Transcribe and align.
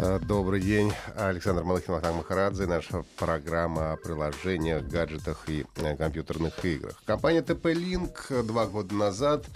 Э, 0.00 0.20
добрый 0.20 0.60
день. 0.60 0.92
Александр 1.16 1.64
Малыхин, 1.64 1.94
Махтанг 1.94 2.18
Махарадзе. 2.18 2.66
Наша 2.66 3.04
программа 3.16 3.92
о 3.92 3.96
приложениях, 3.96 4.84
гаджетах 4.84 5.48
и 5.48 5.66
э, 5.74 5.96
компьютерных 5.96 6.64
играх. 6.64 7.02
Компания 7.04 7.40
TP-Link 7.40 8.44
два 8.44 8.66
года 8.66 8.94
назад 8.94 9.46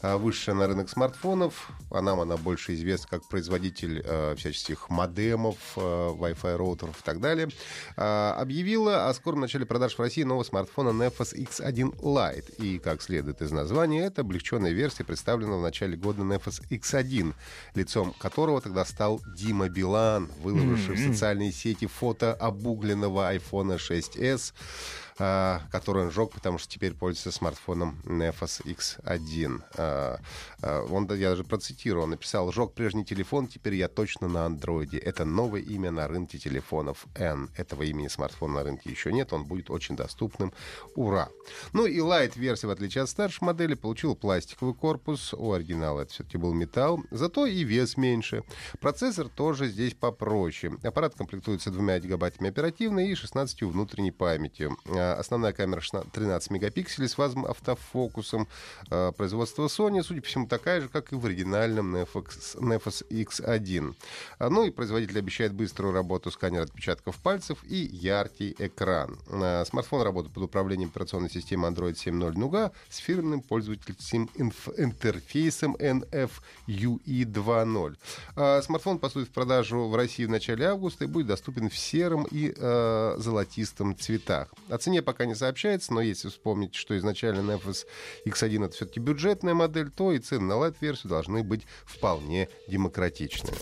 э, 0.00 0.16
вышла 0.16 0.54
на 0.54 0.66
рынок 0.66 0.90
смартфонов. 0.90 1.70
А 1.92 2.02
нам 2.02 2.18
она 2.18 2.36
больше 2.36 2.74
известна 2.74 3.10
как 3.10 3.28
производитель 3.28 4.02
всяческих 4.36 4.90
модемов, 4.90 5.56
Wi-Fi 5.76 6.56
роутеров 6.56 6.98
и 6.98 7.04
так 7.04 7.20
далее. 7.20 7.48
Объявила 7.96 9.08
о 9.08 9.14
скором 9.14 9.40
начале 9.40 9.66
продаж 9.66 9.94
в 9.94 10.00
России 10.00 10.22
нового 10.22 10.42
смартфона 10.42 10.88
Nefos 10.90 11.36
X1 11.36 12.00
Lite. 12.00 12.56
И, 12.56 12.78
как 12.78 13.02
следует 13.02 13.42
из 13.42 13.52
названия, 13.52 14.06
это 14.06 14.22
облегченная 14.22 14.72
версия, 14.72 15.04
представленная 15.04 15.58
в 15.58 15.62
начале 15.62 15.96
года 15.96 16.22
Nefos 16.22 16.62
X1, 16.70 17.34
лицом 17.74 18.14
которого 18.18 18.60
тогда 18.60 18.84
стал 18.84 19.20
Дима 19.36 19.68
Билан 19.68 19.91
Билан, 19.92 20.30
выложивший 20.42 20.94
mm-hmm. 20.94 21.10
в 21.10 21.12
социальные 21.12 21.52
сети 21.52 21.86
фото 21.86 22.32
обугленного 22.32 23.34
iPhone 23.34 23.76
6s, 23.76 24.52
а, 25.11 25.11
который 25.70 26.04
он 26.04 26.10
сжег, 26.10 26.32
потому 26.32 26.58
что 26.58 26.68
теперь 26.68 26.94
пользуется 26.94 27.30
смартфоном 27.30 28.00
Nefos 28.04 28.62
X1. 28.64 29.62
А, 29.76 30.18
а, 30.62 30.84
он, 30.84 31.12
я 31.14 31.30
даже 31.30 31.44
процитирую, 31.44 32.04
он 32.04 32.10
написал, 32.10 32.52
«Сжег 32.52 32.72
прежний 32.72 33.04
телефон, 33.04 33.46
теперь 33.46 33.74
я 33.74 33.88
точно 33.88 34.28
на 34.28 34.46
андроиде. 34.46 34.98
Это 34.98 35.24
новое 35.24 35.60
имя 35.60 35.90
на 35.90 36.08
рынке 36.08 36.38
телефонов 36.38 37.06
N. 37.14 37.50
Этого 37.56 37.82
имени 37.82 38.08
смартфона 38.08 38.54
на 38.54 38.64
рынке 38.64 38.90
еще 38.90 39.12
нет, 39.12 39.32
он 39.32 39.44
будет 39.44 39.70
очень 39.70 39.96
доступным. 39.96 40.52
Ура!» 40.94 41.28
Ну 41.72 41.86
и 41.86 41.98
Lite-версия, 41.98 42.66
в 42.66 42.70
отличие 42.70 43.02
от 43.02 43.10
старшей 43.10 43.44
модели, 43.44 43.74
получила 43.74 44.14
пластиковый 44.14 44.74
корпус. 44.74 45.34
У 45.34 45.52
оригинала 45.52 46.00
это 46.00 46.12
все-таки 46.12 46.38
был 46.38 46.52
металл. 46.52 47.02
Зато 47.10 47.46
и 47.46 47.62
вес 47.64 47.96
меньше. 47.96 48.42
Процессор 48.80 49.28
тоже 49.28 49.68
здесь 49.68 49.94
попроще. 49.94 50.76
Аппарат 50.82 51.14
комплектуется 51.14 51.70
двумя 51.70 51.98
гигабайтами 51.98 52.48
оперативной 52.48 53.10
и 53.10 53.14
16 53.14 53.62
внутренней 53.62 54.10
памятью. 54.10 54.76
Основная 55.18 55.52
камера 55.52 55.80
13 55.80 56.50
мегапикселей 56.50 57.08
с 57.08 57.18
автофокусом. 57.18 58.48
А, 58.90 59.12
производство 59.12 59.66
Sony, 59.66 60.02
судя 60.02 60.20
по 60.20 60.26
всему, 60.26 60.46
такая 60.46 60.80
же, 60.80 60.88
как 60.88 61.12
и 61.12 61.16
в 61.16 61.26
оригинальном 61.26 61.96
Nefos 61.96 63.04
X1. 63.10 63.94
А, 64.38 64.50
ну 64.50 64.64
и 64.64 64.70
производитель 64.70 65.18
обещает 65.18 65.52
быструю 65.52 65.92
работу 65.92 66.30
сканера 66.30 66.64
отпечатков 66.64 67.16
пальцев 67.18 67.58
и 67.64 67.76
яркий 67.76 68.54
экран. 68.58 69.18
А, 69.28 69.64
смартфон 69.64 70.02
работает 70.02 70.34
под 70.34 70.44
управлением 70.44 70.88
операционной 70.88 71.30
системы 71.30 71.68
Android 71.68 71.94
7.0 71.94 72.32
Nougat 72.34 72.72
с 72.88 72.98
фирменным 72.98 73.42
пользовательским 73.42 74.30
интерфейсом 74.36 75.76
NFUI 75.76 76.30
2.0. 76.66 78.62
Смартфон 78.62 78.98
поступит 78.98 79.28
в 79.28 79.32
продажу 79.32 79.88
в 79.88 79.94
России 79.94 80.24
в 80.24 80.30
начале 80.30 80.66
августа 80.66 81.04
и 81.04 81.06
будет 81.06 81.26
доступен 81.26 81.68
в 81.68 81.76
сером 81.76 82.26
и 82.30 82.52
э, 82.56 83.14
золотистом 83.18 83.96
цветах. 83.96 84.48
О 84.68 84.78
цене 84.92 85.00
пока 85.00 85.24
не 85.24 85.34
сообщается, 85.34 85.94
но 85.94 86.02
если 86.02 86.28
вспомнить, 86.28 86.74
что 86.74 86.94
изначально 86.98 87.52
Nefos 87.52 87.86
X1 88.26 88.66
это 88.66 88.74
все-таки 88.74 89.00
бюджетная 89.00 89.54
модель, 89.54 89.90
то 89.90 90.12
и 90.12 90.18
цены 90.18 90.44
на 90.44 90.52
Light-версию 90.52 91.08
должны 91.08 91.42
быть 91.42 91.62
вполне 91.86 92.50
демократичными. 92.68 93.56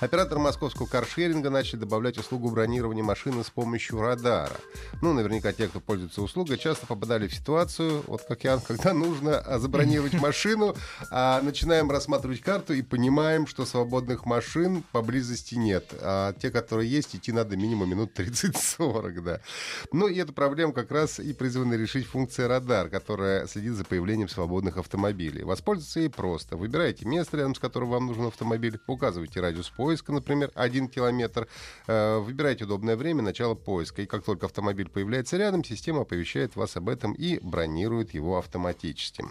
Оператор 0.00 0.38
московского 0.38 0.86
каршеринга 0.86 1.50
начали 1.50 1.80
добавлять 1.80 2.18
услугу 2.18 2.50
бронирования 2.50 3.02
машины 3.02 3.42
с 3.42 3.50
помощью 3.50 4.00
радара. 4.00 4.54
Ну, 5.02 5.12
наверняка 5.12 5.52
те, 5.52 5.66
кто 5.66 5.80
пользуется 5.80 6.22
услугой, 6.22 6.56
часто 6.56 6.86
попадали 6.86 7.26
в 7.26 7.34
ситуацию, 7.34 8.04
вот 8.06 8.22
как 8.22 8.44
я, 8.44 8.58
когда 8.58 8.94
нужно 8.94 9.38
а, 9.38 9.58
забронировать 9.58 10.14
машину, 10.20 10.76
а 11.10 11.42
начинаем 11.42 11.90
рассматривать 11.90 12.42
карту 12.42 12.74
и 12.74 12.82
понимаем, 12.82 13.48
что 13.48 13.66
свободных 13.66 14.24
машин 14.24 14.84
поблизости 14.92 15.56
нет. 15.56 15.92
А 16.00 16.32
те, 16.32 16.52
которые 16.52 16.88
есть, 16.88 17.16
идти 17.16 17.32
надо 17.32 17.56
минимум 17.56 17.90
минут 17.90 18.16
30-40, 18.16 19.20
да. 19.20 19.40
Ну, 19.92 20.06
и 20.06 20.16
эту 20.16 20.32
проблему 20.32 20.72
как 20.72 20.92
раз 20.92 21.18
и 21.18 21.32
призвана 21.32 21.74
решить 21.74 22.06
функция 22.06 22.46
радар, 22.46 22.88
которая 22.88 23.48
следит 23.48 23.72
за 23.72 23.84
появлением 23.84 24.28
свободных 24.28 24.76
автомобилей. 24.76 25.42
Воспользоваться 25.42 25.98
ей 25.98 26.08
просто. 26.08 26.56
Выбираете 26.56 27.04
место, 27.04 27.36
рядом 27.36 27.56
с 27.56 27.58
которым 27.58 27.90
вам 27.90 28.06
нужен 28.06 28.26
автомобиль, 28.26 28.78
указываете 28.86 29.40
радиус 29.40 29.70
поиска, 29.70 29.87
поиска, 29.88 30.12
например, 30.12 30.52
один 30.54 30.86
километр. 30.86 31.48
Э, 31.86 32.18
выбирайте 32.18 32.64
удобное 32.64 32.94
время 32.94 33.22
начала 33.22 33.54
поиска. 33.54 34.02
И 34.02 34.06
как 34.06 34.22
только 34.22 34.44
автомобиль 34.44 34.90
появляется 34.90 35.38
рядом, 35.38 35.64
система 35.64 36.02
оповещает 36.02 36.56
вас 36.56 36.76
об 36.76 36.90
этом 36.90 37.14
и 37.14 37.38
бронирует 37.38 38.12
его 38.12 38.36
автоматически. 38.36 39.24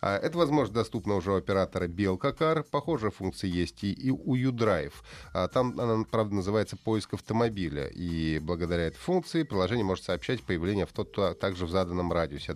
А, 0.00 0.16
это, 0.16 0.38
возможно, 0.38 0.72
доступно 0.72 1.16
уже 1.16 1.32
у 1.32 1.36
оператора 1.36 1.88
Белкакар. 1.88 2.62
Похожая 2.62 3.10
функция 3.10 3.50
есть 3.50 3.82
и 3.82 4.12
у 4.12 4.36
U-Drive. 4.36 4.92
А, 5.32 5.48
там 5.48 5.80
она, 5.80 6.04
правда, 6.04 6.36
называется 6.36 6.76
поиск 6.76 7.14
автомобиля. 7.14 7.88
И 7.88 8.38
благодаря 8.38 8.84
этой 8.84 8.98
функции 8.98 9.42
приложение 9.42 9.84
может 9.84 10.04
сообщать 10.04 10.44
появление 10.44 10.84
авто 10.84 11.02
также 11.34 11.66
в 11.66 11.70
заданном 11.70 12.12
радиусе 12.12 12.52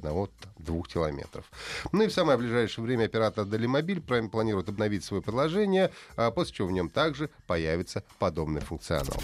1-2 0.58 0.88
километров. 0.88 1.50
Ну 1.92 2.02
и 2.02 2.08
в 2.08 2.12
самое 2.12 2.38
ближайшее 2.38 2.84
время 2.84 3.04
оператор 3.04 3.44
Далимобиль 3.44 4.00
планирует 4.00 4.68
обновить 4.68 5.04
свое 5.04 5.22
приложение, 5.22 5.90
а 6.16 6.30
после 6.30 6.54
чего 6.54 6.68
в 6.68 6.72
нем 6.72 6.88
также 6.88 7.30
появится 7.46 8.04
подобный 8.18 8.60
функционал. 8.60 9.22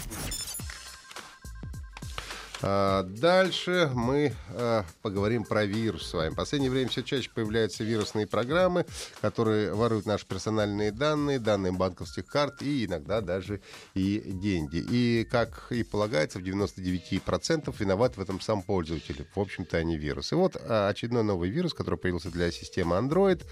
А, 2.61 3.03
дальше 3.03 3.89
мы 3.93 4.33
а, 4.49 4.85
поговорим 5.01 5.43
про 5.43 5.65
вирус 5.65 6.07
с 6.07 6.13
вами. 6.13 6.29
В 6.31 6.35
последнее 6.35 6.71
время 6.71 6.89
все 6.89 7.03
чаще 7.03 7.29
появляются 7.33 7.83
вирусные 7.83 8.27
программы, 8.27 8.85
которые 9.21 9.73
воруют 9.73 10.05
наши 10.05 10.25
персональные 10.25 10.91
данные, 10.91 11.39
данные 11.39 11.71
банковских 11.71 12.25
карт 12.25 12.61
и 12.61 12.85
иногда 12.85 13.21
даже 13.21 13.61
и 13.93 14.21
деньги. 14.25 14.77
И, 14.77 15.27
как 15.29 15.71
и 15.71 15.83
полагается, 15.83 16.39
в 16.39 16.43
99% 16.43 17.73
виноват 17.77 18.17
в 18.17 18.21
этом 18.21 18.39
сам 18.39 18.61
пользователь. 18.61 19.27
В 19.35 19.39
общем-то, 19.39 19.77
они 19.77 19.97
вирус. 19.97 20.31
И 20.31 20.35
вот 20.35 20.55
а, 20.59 20.89
очередной 20.89 21.23
новый 21.23 21.49
вирус, 21.49 21.73
который 21.73 21.99
появился 21.99 22.31
для 22.31 22.51
системы 22.51 22.95
Android. 22.95 23.43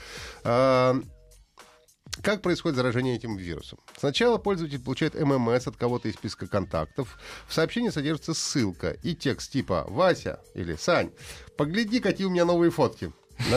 Как 2.21 2.41
происходит 2.41 2.77
заражение 2.77 3.15
этим 3.15 3.35
вирусом? 3.37 3.79
Сначала 3.97 4.37
пользователь 4.37 4.79
получает 4.79 5.19
ММС 5.19 5.67
от 5.67 5.75
кого-то 5.75 6.07
из 6.07 6.13
списка 6.13 6.47
контактов. 6.47 7.19
В 7.47 7.53
сообщении 7.53 7.89
содержится 7.89 8.33
ссылка 8.33 8.91
и 9.03 9.15
текст 9.15 9.51
типа 9.51 9.85
«Вася» 9.89 10.39
или 10.53 10.75
«Сань, 10.75 11.11
погляди, 11.57 11.99
какие 11.99 12.27
у 12.27 12.29
меня 12.29 12.45
новые 12.45 12.71
фотки». 12.71 13.11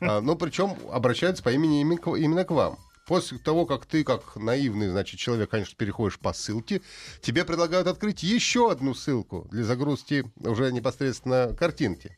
А, 0.00 0.20
ну, 0.20 0.34
причем 0.34 0.76
обращаются 0.90 1.42
по 1.42 1.50
имени 1.50 1.80
именно 1.80 2.44
к 2.44 2.50
вам. 2.50 2.78
После 3.06 3.38
того, 3.38 3.66
как 3.66 3.84
ты, 3.86 4.04
как 4.04 4.36
наивный, 4.36 4.88
значит, 4.88 5.18
человек, 5.18 5.50
конечно, 5.50 5.74
переходишь 5.76 6.18
по 6.18 6.32
ссылке, 6.32 6.82
тебе 7.20 7.44
предлагают 7.44 7.88
открыть 7.88 8.22
еще 8.22 8.70
одну 8.70 8.94
ссылку 8.94 9.48
для 9.50 9.64
загрузки 9.64 10.30
уже 10.40 10.72
непосредственно 10.72 11.54
картинки. 11.58 12.16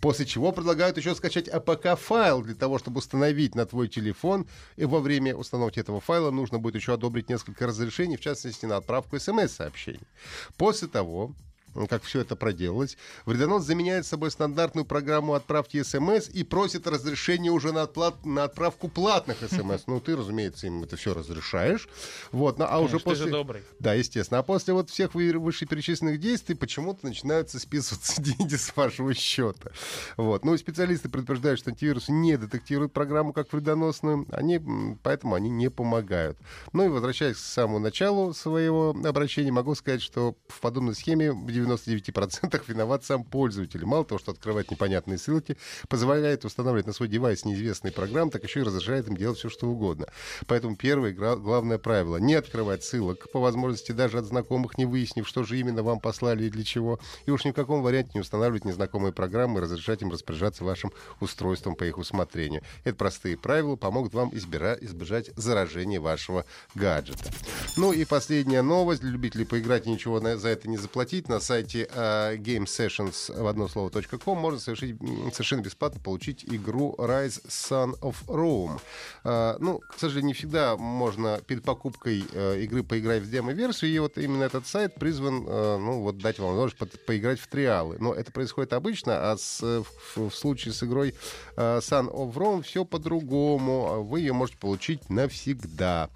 После 0.00 0.26
чего 0.26 0.52
предлагают 0.52 0.96
еще 0.96 1.14
скачать 1.14 1.48
APK-файл 1.48 2.42
для 2.42 2.54
того, 2.54 2.78
чтобы 2.78 2.98
установить 2.98 3.54
на 3.54 3.66
твой 3.66 3.88
телефон. 3.88 4.46
И 4.76 4.84
во 4.84 5.00
время 5.00 5.34
установки 5.34 5.80
этого 5.80 6.00
файла 6.00 6.30
нужно 6.30 6.58
будет 6.58 6.74
еще 6.76 6.94
одобрить 6.94 7.28
несколько 7.28 7.66
разрешений, 7.66 8.16
в 8.16 8.20
частности, 8.20 8.66
на 8.66 8.76
отправку 8.76 9.18
смс-сообщений. 9.18 10.06
После 10.56 10.88
того, 10.88 11.34
как 11.88 12.02
все 12.02 12.20
это 12.20 12.36
проделалось, 12.36 12.96
вредонос 13.26 13.64
заменяет 13.64 14.06
собой 14.06 14.30
стандартную 14.30 14.84
программу 14.84 15.34
отправки 15.34 15.82
смс 15.82 16.28
и 16.28 16.44
просит 16.44 16.86
разрешения 16.86 17.50
уже 17.50 17.72
на, 17.72 17.82
отплат, 17.82 18.24
на 18.24 18.44
отправку 18.44 18.88
платных 18.88 19.38
смс. 19.50 19.86
Ну, 19.86 20.00
ты, 20.00 20.16
разумеется, 20.16 20.66
им 20.66 20.82
это 20.82 20.96
все 20.96 21.14
разрешаешь. 21.14 21.88
Вот, 22.32 22.58
ну, 22.58 22.64
а 22.64 22.68
Конечно, 22.68 22.86
уже 22.86 23.04
после... 23.04 23.24
Ты 23.24 23.30
же 23.30 23.36
добрый. 23.36 23.62
Да, 23.78 23.94
естественно. 23.94 24.40
А 24.40 24.42
после 24.42 24.74
вот 24.74 24.90
всех 24.90 25.14
вышеперечисленных 25.14 26.18
действий 26.20 26.54
почему-то 26.54 27.06
начинаются 27.06 27.58
списываться 27.58 28.20
деньги 28.22 28.56
с 28.56 28.74
вашего 28.76 29.14
счета. 29.14 29.70
Вот. 30.16 30.44
Ну, 30.44 30.56
специалисты 30.56 31.08
предупреждают, 31.08 31.60
что 31.60 31.70
антивирусы 31.70 32.12
не 32.12 32.36
детектируют 32.36 32.92
программу 32.92 33.32
как 33.32 33.52
вредоносную, 33.52 34.26
они, 34.30 34.60
поэтому 35.02 35.34
они 35.34 35.50
не 35.50 35.70
помогают. 35.70 36.38
Ну 36.72 36.84
и 36.84 36.88
возвращаясь 36.88 37.36
к 37.36 37.40
самому 37.40 37.78
началу 37.78 38.32
своего 38.34 38.90
обращения, 39.04 39.52
могу 39.52 39.74
сказать, 39.74 40.02
что 40.02 40.36
в 40.48 40.60
подобной 40.60 40.94
схеме 40.94 41.32
в 41.32 41.48
99% 41.60 42.62
виноват 42.66 43.04
сам 43.04 43.24
пользователь. 43.24 43.84
Мало 43.84 44.04
того, 44.04 44.18
что 44.18 44.32
открывать 44.32 44.70
непонятные 44.70 45.18
ссылки, 45.18 45.56
позволяет 45.88 46.44
устанавливать 46.44 46.86
на 46.86 46.92
свой 46.92 47.08
девайс 47.08 47.44
неизвестные 47.44 47.92
программы, 47.92 48.30
так 48.30 48.44
еще 48.44 48.60
и 48.60 48.64
разрешает 48.64 49.08
им 49.08 49.16
делать 49.16 49.38
все, 49.38 49.48
что 49.48 49.66
угодно. 49.66 50.06
Поэтому 50.46 50.76
первое 50.76 51.12
главное 51.12 51.78
правило— 51.78 52.16
не 52.18 52.34
открывать 52.34 52.84
ссылок, 52.84 53.30
по 53.32 53.40
возможности 53.40 53.92
даже 53.92 54.18
от 54.18 54.24
знакомых, 54.24 54.78
не 54.78 54.86
выяснив, 54.86 55.26
что 55.26 55.44
же 55.44 55.58
именно 55.58 55.82
вам 55.82 56.00
послали 56.00 56.44
и 56.44 56.50
для 56.50 56.64
чего. 56.64 57.00
И 57.26 57.30
уж 57.30 57.44
ни 57.44 57.50
в 57.50 57.54
каком 57.54 57.82
варианте 57.82 58.12
не 58.14 58.20
устанавливать 58.20 58.64
незнакомые 58.64 59.12
программы 59.12 59.58
и 59.58 59.62
разрешать 59.62 60.02
им 60.02 60.10
распоряжаться 60.10 60.64
вашим 60.64 60.92
устройством 61.20 61.74
по 61.74 61.84
их 61.84 61.98
усмотрению. 61.98 62.62
Это 62.84 62.96
простые 62.96 63.36
правила 63.36 63.76
помогут 63.76 64.14
вам 64.14 64.30
избира- 64.30 64.78
избежать 64.80 65.30
заражения 65.36 66.00
вашего 66.00 66.44
гаджета. 66.74 67.30
Ну 67.76 67.92
и 67.92 68.04
последняя 68.04 68.62
новость 68.62 69.00
для 69.00 69.10
любителей 69.10 69.44
поиграть 69.44 69.86
и 69.86 69.90
ничего 69.90 70.20
за 70.20 70.48
это 70.48 70.68
не 70.68 70.76
заплатить. 70.76 71.28
На 71.28 71.40
сайте 71.50 71.88
uh, 71.92 72.38
gamesessions 72.38 73.36
в 73.36 73.44
одно 73.44 73.66
слово 73.66 73.90
.com 73.90 74.38
можно 74.38 74.60
совершить, 74.60 74.96
совершенно 75.32 75.62
бесплатно 75.62 76.00
получить 76.00 76.44
игру 76.44 76.94
Rise 76.96 77.44
Son 77.48 77.98
of 78.02 78.14
Rome. 78.28 78.80
Uh, 79.24 79.56
ну, 79.58 79.80
к 79.80 79.98
сожалению, 79.98 80.28
не 80.28 80.34
всегда 80.34 80.76
можно 80.76 81.40
перед 81.44 81.64
покупкой 81.64 82.20
uh, 82.20 82.62
игры 82.62 82.84
поиграть 82.84 83.24
в 83.24 83.30
демо-версию, 83.30 83.90
и 83.90 83.98
вот 83.98 84.16
именно 84.16 84.44
этот 84.44 84.68
сайт 84.68 84.94
призван 84.94 85.40
uh, 85.40 85.78
ну, 85.78 86.02
вот 86.02 86.18
дать 86.18 86.38
вам 86.38 86.50
возможность 86.50 87.04
поиграть 87.04 87.40
в 87.40 87.48
триалы. 87.48 87.96
Но 87.98 88.14
это 88.14 88.30
происходит 88.30 88.72
обычно, 88.72 89.32
а 89.32 89.36
с, 89.36 89.60
в, 89.60 90.28
в 90.28 90.32
случае 90.32 90.72
с 90.72 90.84
игрой 90.84 91.16
uh, 91.56 91.80
Son 91.80 92.08
of 92.12 92.32
Rome 92.34 92.62
все 92.62 92.84
по-другому. 92.84 94.04
Вы 94.04 94.20
ее 94.20 94.34
можете 94.34 94.58
получить 94.58 95.10
навсегда. 95.10 96.10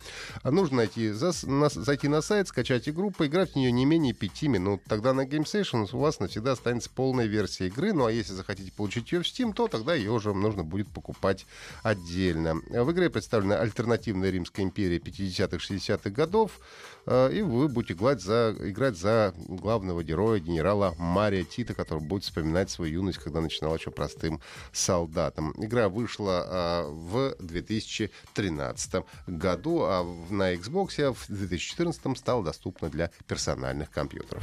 Нужно 0.45 0.77
найти, 0.77 1.11
за, 1.11 1.33
на, 1.49 1.71
зайти 1.71 2.07
на 2.07 2.23
сайт, 2.23 2.47
скачать 2.47 2.89
игру, 2.89 3.11
поиграть 3.11 3.55
в 3.55 3.57
нее 3.57 3.73
не 3.73 3.85
менее 3.85 4.15
5 4.15 4.43
минут. 4.43 4.83
Тогда 4.87 5.13
на 5.13 5.24
Game 5.26 5.44
Sessions 5.44 5.91
у 5.93 5.99
вас 5.99 6.21
навсегда 6.21 6.53
останется 6.53 6.91
полная 6.91 7.26
версия 7.26 7.67
игры. 7.67 7.93
Ну 7.93 8.06
а 8.06 8.12
если 8.12 8.32
захотите 8.32 8.73
получить 8.73 9.12
ее 9.12 9.23
в 9.23 9.26
Steam, 9.26 9.53
то 9.53 9.69
тогда 9.69 9.94
ее 9.94 10.11
уже 10.11 10.32
нужно 10.32 10.65
будет 10.65 10.88
покупать 10.88 11.47
отдельно. 11.82 12.55
В 12.55 12.93
игре 12.93 13.11
представлена 13.11 13.61
альтернативная 13.61 14.31
Римская 14.31 14.65
империя 14.65 14.99
50-60-х 14.99 16.11
годов. 16.11 16.61
Э, 17.06 17.31
и 17.32 17.43
вы 17.43 17.69
будете 17.69 17.94
играть 17.94 18.21
за, 18.21 18.55
играть 18.61 18.97
за 18.97 19.35
главного 19.37 20.03
героя, 20.03 20.41
генерала 20.41 20.94
Мария 20.99 21.44
Тита, 21.44 21.75
который 21.75 22.03
будет 22.03 22.25
вспоминать 22.25 22.70
свою 22.70 22.94
юность, 22.94 23.19
когда 23.19 23.41
начинал 23.41 23.77
еще 23.77 23.91
простым 23.91 24.41
солдатом. 24.73 25.53
Игра 25.56 25.88
вышла 25.88 26.44
а, 26.47 26.88
в 26.88 27.35
2013 27.41 29.05
году, 29.27 29.82
а 29.82 30.05
на 30.31 30.55
Xbox 30.55 31.12
в 31.12 31.27
2014 31.29 32.19
стала 32.19 32.44
доступна 32.44 32.88
для 32.88 33.11
персональных 33.27 33.91
компьютеров. 33.91 34.43